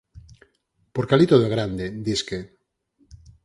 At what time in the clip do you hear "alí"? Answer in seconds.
1.13-1.25